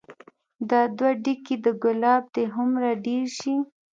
دا 0.69 0.81
دوه 0.97 1.11
ډکي 1.23 1.55
د 1.65 1.67
ګلاب 1.83 2.23
دې 2.35 2.43
هومره 2.55 2.89
ډير 3.05 3.25
شي 3.39 3.55